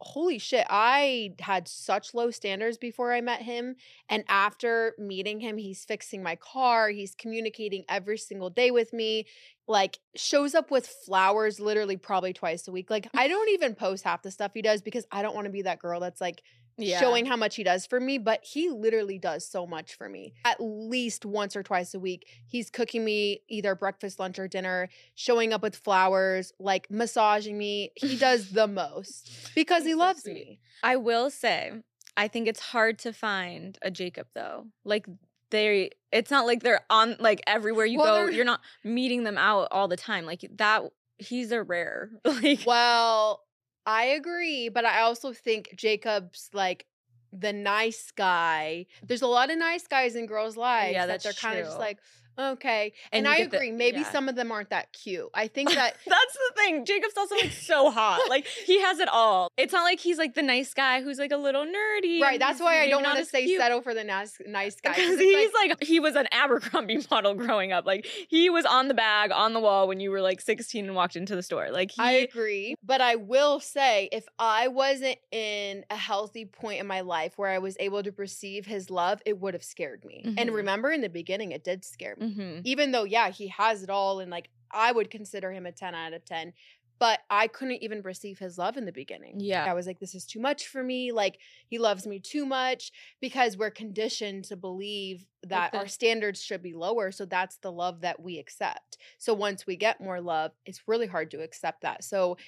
[0.00, 3.76] holy shit, I had such low standards before I met him.
[4.08, 6.88] And after meeting him, he's fixing my car.
[6.90, 9.26] He's communicating every single day with me.
[9.68, 12.90] Like, shows up with flowers literally probably twice a week.
[12.90, 15.52] Like, I don't even post half the stuff he does because I don't want to
[15.52, 16.42] be that girl that's like
[16.78, 17.00] yeah.
[17.00, 18.18] showing how much he does for me.
[18.18, 20.34] But he literally does so much for me.
[20.44, 24.88] At least once or twice a week, he's cooking me either breakfast, lunch, or dinner,
[25.14, 27.92] showing up with flowers, like massaging me.
[27.96, 30.34] He does the most because he so loves sweet.
[30.34, 30.60] me.
[30.82, 31.72] I will say,
[32.16, 34.66] I think it's hard to find a Jacob though.
[34.84, 35.06] Like
[35.50, 39.38] they it's not like they're on like everywhere you Well, go, you're not meeting them
[39.38, 40.24] out all the time.
[40.26, 40.82] Like that
[41.18, 42.10] he's a rare.
[42.24, 43.42] Like Well,
[43.84, 46.86] I agree, but I also think Jacob's like
[47.32, 48.86] the nice guy.
[49.06, 51.66] There's a lot of nice guys in girls' lives Yeah, that that's they're kind of
[51.66, 51.98] just like,
[52.38, 52.92] okay.
[53.12, 53.72] And, And I get the- agree.
[53.72, 54.10] Maybe yeah.
[54.12, 55.28] some of them aren't that cute.
[55.34, 56.84] I think that That's the thing.
[56.84, 58.20] Jacob's also like so hot.
[58.28, 59.48] Like he has it all.
[59.56, 62.20] It's not like he's like the nice guy who's like a little nerdy.
[62.20, 62.38] right.
[62.38, 63.60] That's why I don't want to say cute.
[63.60, 64.90] settle for the nice nice guy.
[64.94, 67.86] 'cause Because he's like, he was an Abercrombie model growing up.
[67.86, 70.94] Like he was on the bag on the wall when you were like 16 and
[70.94, 71.70] walked into the store.
[71.70, 72.74] Like he I agree.
[72.82, 77.50] But I will say, if I wasn't in a healthy point in my life where
[77.50, 80.22] I was able to perceive his love, it would have scared me.
[80.36, 80.54] And Mhm.
[80.54, 82.25] remember, in the beginning, it did scare me.
[82.26, 82.60] Mhm.
[82.64, 85.94] Even though, yeah, he has it all, and like I would consider him a 10
[85.94, 86.52] out of 10.
[86.98, 89.38] But I couldn't even receive his love in the beginning.
[89.38, 89.64] Yeah.
[89.66, 91.12] I was like, this is too much for me.
[91.12, 96.62] Like, he loves me too much because we're conditioned to believe that our standards should
[96.62, 97.12] be lower.
[97.12, 98.96] So that's the love that we accept.
[99.18, 102.02] So once we get more love, it's really hard to accept that.
[102.02, 102.38] So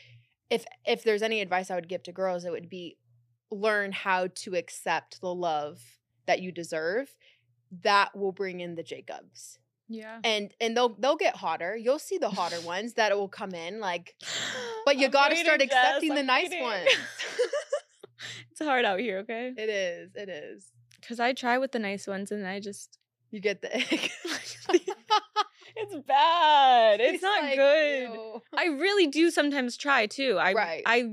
[0.50, 2.98] if if there's any advice I would give to girls, it would be
[3.50, 5.82] learn how to accept the love
[6.26, 7.14] that you deserve.
[7.82, 9.58] That will bring in the Jacobs.
[9.88, 10.18] Yeah.
[10.22, 11.76] And and they'll they'll get hotter.
[11.76, 14.14] You'll see the hotter ones that will come in like
[14.84, 16.88] But you I'm gotta start accepting the nice ones.
[18.50, 19.52] it's hard out here, okay?
[19.56, 20.10] it is.
[20.14, 20.66] It is.
[21.00, 22.98] Because I try with the nice ones and I just
[23.30, 24.10] You get the egg.
[25.76, 27.00] it's bad.
[27.00, 28.02] It's, It's not like, good.
[28.12, 28.42] ew.
[28.56, 30.36] I really do sometimes try too.
[30.38, 30.82] I Right.
[30.86, 31.10] I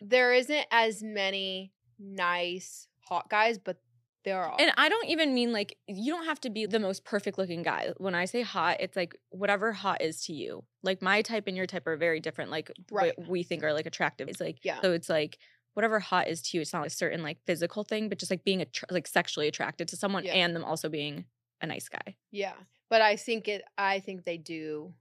[0.00, 3.76] there isn't as many nice hot guys, but
[4.24, 4.54] there are.
[4.58, 7.62] and I don't even mean like you don't have to be the most perfect looking
[7.62, 7.92] guy.
[7.96, 10.64] When I say hot, it's like whatever hot is to you.
[10.82, 12.50] Like my type and your type are very different.
[12.50, 13.16] Like Right.
[13.18, 14.28] what we think are like attractive.
[14.28, 14.80] It's like Yeah.
[14.82, 15.38] So it's like
[15.74, 16.60] whatever hot is to you.
[16.62, 19.88] It's not a certain like physical thing, but just like being attra- like sexually attracted
[19.88, 20.34] to someone Yeah.
[20.34, 21.24] and them also being
[21.62, 22.16] a nice guy.
[22.30, 22.54] yeah.
[22.88, 24.92] But I think it I think they do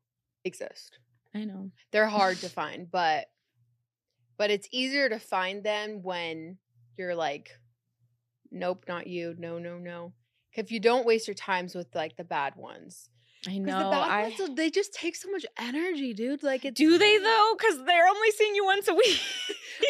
[0.46, 1.00] exist.
[1.34, 1.72] I know.
[1.92, 3.28] They're hard to find, but
[4.38, 6.58] but it's easier to find them when
[6.98, 7.52] you're like,
[8.52, 9.36] nope, not you.
[9.38, 10.14] No, no, no.
[10.54, 13.10] If you don't waste your times with like the bad ones.
[13.48, 13.78] I know.
[13.78, 16.44] the bad I, ones, they just take so much energy, dude.
[16.44, 17.56] Like it's do they though?
[17.58, 19.20] Because they're only seeing you once a week.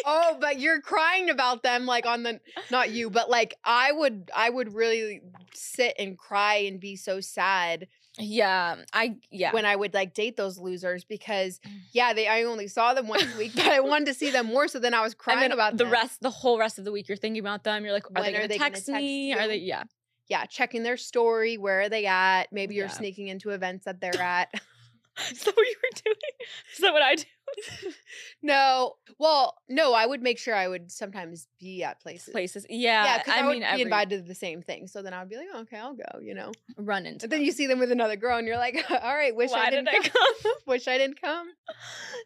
[0.06, 4.30] oh, but you're crying about them like on the not you, but like I would
[4.34, 5.22] I would really
[5.54, 8.76] sit and cry and be so sad yeah.
[8.92, 9.52] I yeah.
[9.52, 11.70] when I would like date those losers because Mm.
[11.92, 14.46] yeah, they I only saw them once a week, but I wanted to see them
[14.46, 14.68] more.
[14.68, 15.92] So then I was crying and then about the them.
[15.92, 17.84] rest, the whole rest of the week, you're thinking about them.
[17.84, 19.32] You're like, are When they are gonna they gonna text text me?
[19.34, 19.56] Are they?
[19.58, 19.84] Yeah.
[20.28, 21.58] Yeah, checking their story.
[21.58, 22.44] Where are they at?
[22.52, 22.92] Maybe you're Yeah.
[22.92, 24.48] sneaking into events that they're at.
[25.30, 26.16] Is that what you were doing?
[26.72, 27.24] Is that what I do?
[28.42, 32.32] no, well, no, I would make sure I would sometimes be at places.
[32.32, 32.66] Places.
[32.70, 33.04] Yeah.
[33.04, 34.86] Yeah, because I, I, would mean, be every invited to the same thing.
[34.86, 36.20] So then I would be like, oh, okay, I'll go.
[36.20, 36.52] You know.
[36.76, 37.24] run into.
[37.24, 39.66] And then you see them with another girl, and you're like, all right, wish Why
[39.66, 40.34] I did didn't I come.
[40.42, 40.52] come?
[40.66, 41.48] wish I didn't come.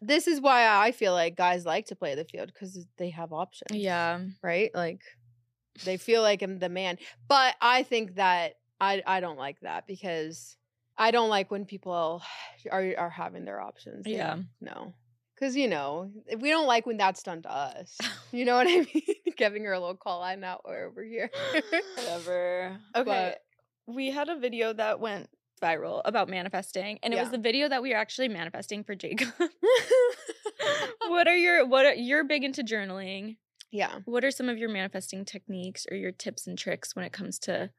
[0.01, 3.33] This is why I feel like guys like to play the field because they have
[3.33, 3.79] options.
[3.79, 4.19] yeah.
[4.43, 4.71] right?
[4.73, 5.01] Like
[5.83, 6.97] they feel like I'm the man.
[7.27, 10.57] But I think that I I don't like that because
[10.97, 12.21] I don't like when people
[12.71, 14.05] are are having their options.
[14.07, 14.37] Yeah.
[14.61, 14.93] No.
[15.39, 17.97] Cause you know, we don't like when that's done to us.
[18.31, 19.03] You know what I mean?
[19.37, 21.29] Giving her a little call out now or over here.
[21.95, 22.77] Whatever.
[22.93, 23.35] But- Okay.
[23.87, 25.29] we had a video that went
[25.61, 29.29] viral about manifesting, and it was the video that we were actually manifesting for Jacob.
[31.07, 33.37] what are your what are you're big into journaling?
[33.71, 33.99] yeah.
[34.05, 37.39] What are some of your manifesting techniques or your tips and tricks when it comes
[37.39, 37.71] to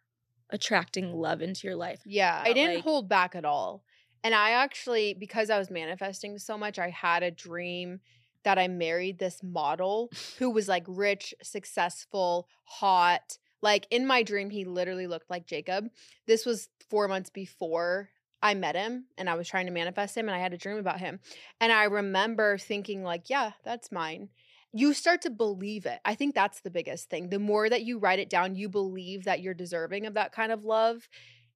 [0.51, 2.01] attracting love into your life?
[2.05, 2.43] Yeah.
[2.45, 3.85] I didn't like- hold back at all.
[4.25, 8.01] And I actually, because I was manifesting so much, I had a dream
[8.43, 13.39] that I married this model who was like rich, successful, hot.
[13.63, 15.89] Like in my dream, he literally looked like Jacob.
[16.27, 18.11] This was four months before
[18.43, 20.77] I met him and I was trying to manifest him and I had a dream
[20.77, 21.21] about him.
[21.61, 24.29] And I remember thinking, like, yeah, that's mine.
[24.77, 26.01] You start to believe it.
[26.05, 27.31] I think that's the biggest thing.
[27.31, 30.53] The more that you write it down, you believe that you're deserving of that kind
[30.53, 31.09] of love.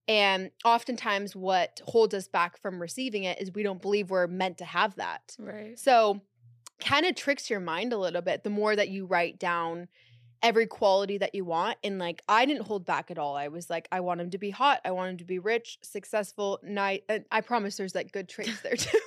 [0.09, 4.59] And oftentimes, what holds us back from receiving it is we don't believe we're meant
[4.59, 5.37] to have that.
[5.39, 5.79] Right.
[5.79, 6.21] So,
[6.81, 9.89] kind of tricks your mind a little bit the more that you write down
[10.43, 11.77] every quality that you want.
[11.85, 13.37] And like, I didn't hold back at all.
[13.37, 14.81] I was like, I want him to be hot.
[14.85, 17.01] I want him to be rich, successful, nice.
[17.09, 18.99] And I promise there's like good traits there too.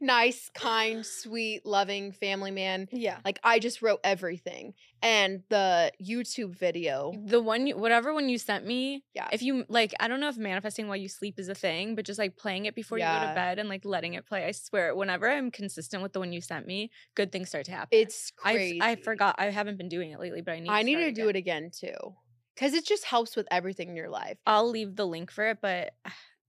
[0.00, 2.88] Nice, kind, sweet, loving family man.
[2.92, 3.18] Yeah.
[3.24, 4.74] Like, I just wrote everything.
[5.02, 9.28] And the YouTube video, The one you, whatever one you sent me, yeah.
[9.32, 12.06] if you like, I don't know if manifesting while you sleep is a thing, but
[12.06, 14.46] just like playing it before you go to bed and like letting it play.
[14.46, 17.72] I swear, whenever I'm consistent with the one you sent me, good things start to
[17.72, 17.88] happen.
[17.92, 18.78] it's I crazy.
[18.80, 19.34] I forgot.
[19.38, 20.70] I haven't been doing it lately, but I need.
[20.70, 22.14] I to need to do it again too.
[22.54, 24.38] Because it just helps with everything in your life.
[24.46, 25.92] I'll leave the link for it, but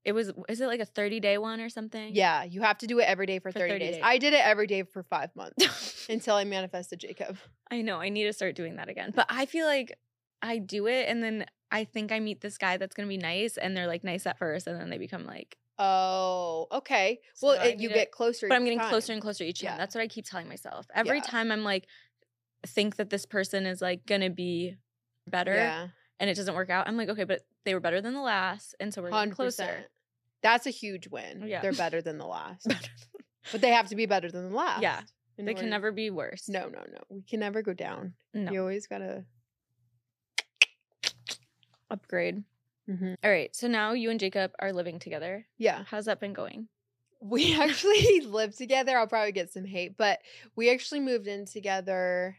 [0.06, 2.12] it was is it like a 30 day one or something?
[2.16, 3.96] Yeah, you have to do it every day for, For 30, 30 days.
[3.96, 4.04] days.
[4.06, 7.38] I did it every day for five months until I manifested Jacob.
[7.72, 8.00] I know.
[8.00, 9.12] I need to start doing that again.
[9.16, 9.98] But I feel like
[10.42, 13.58] I do it and then I think I meet this guy that's gonna be nice
[13.58, 17.20] and they're like nice at first and then they become like Oh, okay.
[17.34, 18.48] So well, it, you to- get closer.
[18.48, 18.90] but I'm getting time.
[18.90, 19.72] closer and closer each time.
[19.72, 19.78] Yeah.
[19.78, 20.86] That's what I keep telling myself.
[20.94, 21.24] Every Yeah.
[21.24, 21.88] time I'm like
[22.66, 24.76] think that this person is like gonna be
[25.28, 25.88] better Yeah,
[26.20, 26.88] and it doesn't work out.
[26.88, 29.36] I'm like, okay, but they were better than the last, and so we're getting hundred
[29.36, 29.86] closer.
[30.46, 31.44] That's a huge win.
[31.48, 31.62] Yeah.
[31.62, 32.68] They're better than the last,
[33.52, 34.82] but they have to be better than the last.
[34.82, 35.02] Yeah,
[35.38, 36.48] They order- can never be worse.
[36.48, 37.00] No, no, no.
[37.10, 38.14] We can never go down.
[38.34, 38.52] no.
[38.52, 39.26] You always gotta.
[41.90, 42.44] upgrade.
[42.90, 43.16] Mhm.
[43.24, 45.48] All right, so now you and Jacob are living together.
[45.58, 45.84] Yeah.
[45.88, 46.68] How's that been going?
[47.22, 48.98] We actually live together.
[48.98, 50.20] I'll probably get some hate, but
[50.56, 52.38] we actually moved in together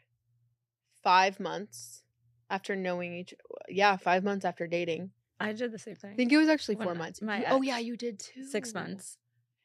[1.02, 2.02] five months
[2.50, 3.34] after knowing each.
[3.68, 5.10] Yeah, five months after dating.
[5.38, 6.12] I did the same thing.
[6.12, 7.20] I think it was actually four I- months.
[7.22, 8.44] my oh yeah, you did too.
[8.44, 9.18] Six months,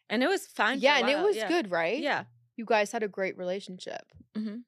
[0.09, 0.79] and it was fine.
[0.79, 1.47] for Yeah, and it was yeah.
[1.47, 1.99] good, right?
[1.99, 2.25] Yeah,
[2.57, 4.11] You guys had a great relationship.
[4.35, 4.63] Mhm.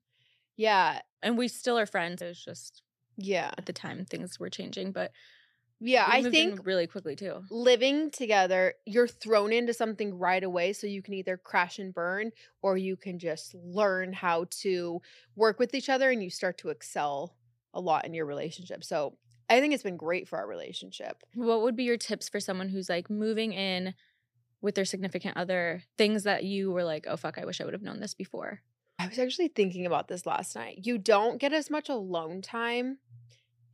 [0.55, 1.01] Yeah.
[1.21, 2.21] and we still are friends.
[2.21, 2.81] It was just
[3.17, 3.51] Yeah.
[3.57, 5.11] at the time things were changing, but
[5.79, 6.05] Yeah.
[6.07, 7.45] I think really quickly too.
[7.49, 10.73] living together, you're thrown into something right away.
[10.73, 15.01] So you can either crash and burn or you can just learn how to
[15.35, 17.35] work with each other and you start to excel
[17.73, 18.83] a lot in your relationship.
[18.83, 19.17] So
[19.49, 21.23] I think it's been great for our relationship.
[21.33, 23.93] What would be your tips for someone who's like moving in
[24.61, 25.83] with their significant other?
[25.97, 28.61] Things that you were like, oh fuck, I wish I would have known this before.
[28.99, 30.81] I was actually thinking about this last night.
[30.83, 32.99] You don't get as much alone time.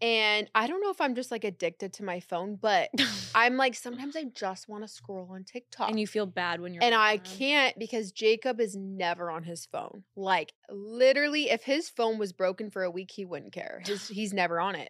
[0.01, 2.89] And I don't know if I'm just like addicted to my phone, but
[3.35, 5.89] I'm like, sometimes I just want to scroll on TikTok.
[5.89, 9.65] and you feel bad when you're and I can't because Jacob is never on his
[9.65, 10.03] phone.
[10.15, 13.81] Like literally, if his phone was broken for a week, he wouldn't care.
[13.85, 14.89] His he's never on it.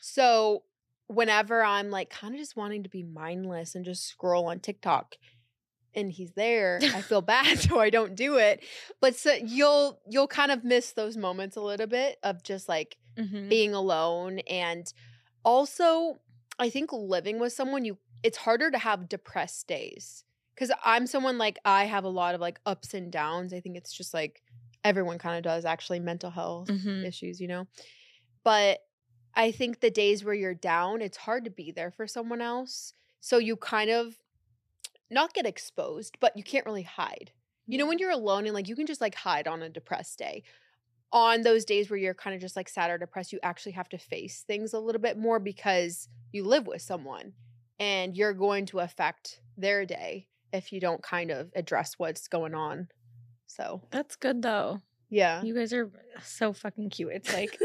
[0.00, 0.64] So
[1.06, 5.16] whenever I'm like kind of just wanting to be mindless and just scroll on TikTok,
[5.94, 8.64] and he's there, I feel bad, so I don't do it.
[9.00, 12.96] But so you'll you'll kind of miss those moments a little bit of just like
[13.18, 13.50] Mhm.
[13.50, 14.92] being alone and
[15.44, 16.20] also
[16.58, 20.24] I think living with someone you it's harder to have depressed days
[20.56, 23.52] cuz I'm someone like I have a lot of like ups and downs.
[23.54, 24.42] I think it's just like
[24.84, 27.08] everyone kind of does actually mental health Mhm.
[27.08, 27.66] issues, you know.
[28.44, 28.80] But
[29.34, 32.94] I think the days where you're down, it's hard to be there for someone else.
[33.20, 34.18] So you kind of
[35.10, 37.32] not get exposed, but you can't really hide.
[37.66, 40.18] You know, when you're alone and like you can just like hide on a depressed
[40.18, 40.42] day.
[41.10, 43.88] On those days where you're kind of just like sad or depressed, you actually have
[43.90, 47.32] to face things a little bit more because you live with someone
[47.80, 52.54] and you're going to affect their day if you don't kind of address what's going
[52.54, 52.88] on.
[53.46, 54.80] So, That's good though.
[55.08, 55.42] yeah.
[55.42, 55.90] You guys are
[56.22, 57.12] so fucking cute.
[57.14, 57.58] It's like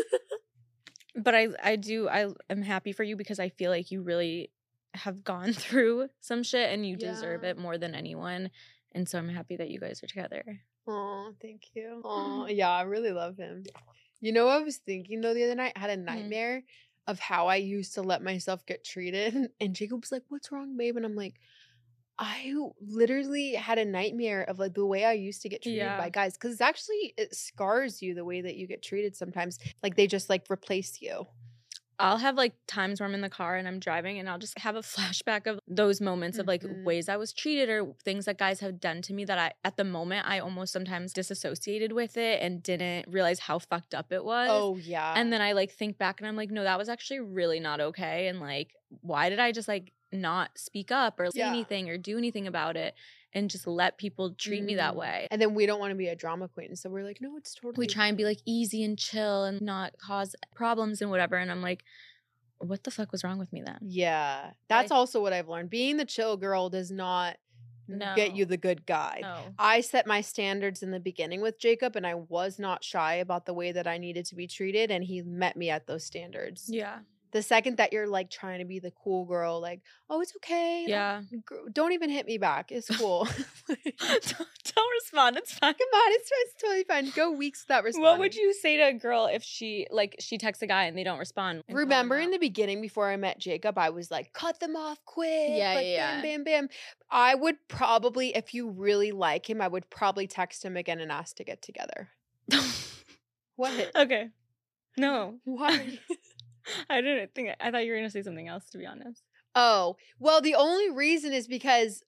[1.16, 4.52] but I I do I am happy for you because I feel like you really
[4.94, 7.50] have gone through some shit and you deserve Yeah.
[7.52, 8.52] it more than anyone.
[8.94, 10.62] And so I'm happy that you guys are together.
[10.88, 12.02] Oh, thank you.
[12.04, 13.64] Oh, yeah, I really love him.
[14.22, 15.74] You know what I was thinking though the other night?
[15.76, 16.06] I had a mm-hmm.
[16.06, 16.64] nightmare
[17.08, 19.50] of how I used to let myself get treated.
[19.60, 20.96] And Jacob was like, What's wrong, babe?
[20.98, 21.36] And I'm like,
[22.20, 25.98] I literally had a nightmare of like the way I used to get treated Yeah.
[25.98, 26.38] by guys.
[26.38, 29.58] Cause it's actually it scars you the way that you get treated sometimes.
[29.82, 31.26] Like they just like replace you.
[32.00, 34.58] I'll have like times where I'm in the car and I'm driving and I'll just
[34.60, 36.84] have a flashback of those moments of like Mhm.
[36.84, 39.78] ways I was treated or things that guys have done to me that I at
[39.78, 44.24] the moment I almost sometimes disassociated with it and didn't realize how fucked up it
[44.26, 44.50] was.
[44.52, 45.14] Oh yeah.
[45.18, 47.80] And then I like think back and I'm like, no, that was actually really not
[47.80, 48.28] okay.
[48.28, 51.50] And like, why did I just like not speak up or say Yeah.
[51.50, 52.94] anything or do anything about it
[53.34, 54.98] and just let people treat me that Mm.
[54.98, 55.28] way?
[55.32, 56.76] and then we don't want to be a drama queen.
[56.76, 59.62] So we're like, no, it's totally We try and be like easy and chill and
[59.62, 61.36] not cause problems and whatever.
[61.38, 61.84] And I'm like,
[62.60, 63.80] what the fuck was wrong with me then?
[63.82, 64.52] Yeah.
[64.70, 65.70] That's also what I've learned.
[65.70, 67.38] Being the chill girl does not
[68.16, 69.20] get you the good guy.
[69.22, 69.54] No.
[69.60, 73.46] I set my standards in the beginning with Jacob and I was not shy about
[73.46, 76.70] the way that I needed to be treated and he met me at those standards.
[76.70, 77.00] Yeah.
[77.34, 80.86] The second that you're like trying to be the cool girl like, "Oh, it's okay.
[80.88, 81.24] Yeah.
[81.72, 82.72] Don't even hit me back.
[82.72, 83.26] It's cool."
[83.68, 85.38] don't, don't respond.
[85.38, 85.74] It's fine.
[85.74, 87.10] Come on, it's, it's totally fine.
[87.16, 88.10] Go weeks without responding.
[88.10, 90.98] What would you say to a girl if she like she texts a guy and
[90.98, 91.64] they don't respond?
[91.68, 94.60] and call them Remember in the beginning before I met Jacob, I was like, cut
[94.60, 95.50] them off quick.
[95.50, 96.70] Yeah, like, yeah, Bam, bam, bam.
[97.10, 101.12] I would probably, if you really like him, I would probably text him again and
[101.12, 102.10] ask to get together.
[103.56, 103.92] What?
[103.96, 104.30] okay.
[104.98, 105.36] No.
[105.46, 106.00] Why?
[106.90, 109.22] I didn't think I thought you were gonna say something else to be honest.
[109.56, 112.04] oh, well, the only reason is because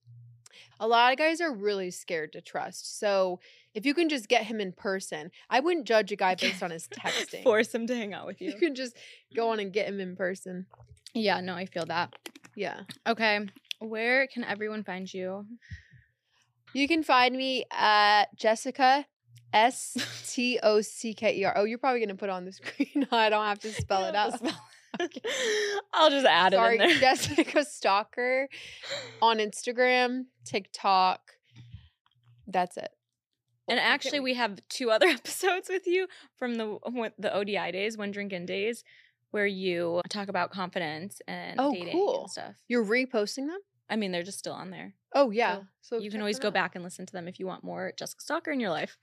[0.80, 2.99] a lot of guys are really scared to trust.
[2.99, 3.39] So
[3.73, 6.71] if you can just get him in person, I wouldn't judge a guy based on
[6.71, 7.43] his texting.
[7.43, 8.58] Force him to hang out with you you.
[8.58, 8.95] can just
[9.36, 10.65] go on and get him in person.
[11.13, 12.13] Yeah, no, I feel that.
[12.56, 12.82] Yeah.
[13.08, 13.39] Okay.
[13.80, 15.45] Where can everyone find you?
[16.73, 19.06] You can find me at Jessica
[19.56, 19.98] S
[20.34, 21.54] T O C K E R.
[21.58, 23.08] Oh, you're probably gonna put it on the screen.
[23.12, 24.38] I don't have to spell it out.
[24.39, 24.56] to it.
[25.94, 27.00] I'll just add Sorry, it in there.
[27.00, 28.46] Jessica Stocker
[29.22, 31.32] on Instagram, TikTok.
[32.48, 32.89] That's it.
[33.68, 36.78] And actually, we have two other episodes with you from the
[37.18, 38.84] the ODI days, one drinking days,
[39.32, 42.22] where you talk about confidence and Oh, dating cool.
[42.22, 42.56] and stuff.
[42.68, 43.60] You're reposting them?
[43.89, 44.94] I mean, they're just still on there.
[45.13, 45.62] Oh yeah.
[45.82, 48.24] So, you can always go back and listen to them if you want more Jessica
[48.24, 48.98] Stocker in your life.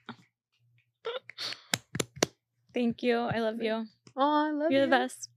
[2.74, 3.18] Thank you.
[3.18, 3.86] I love you.
[4.16, 4.86] Oh, I love You're you.
[4.86, 5.28] the best.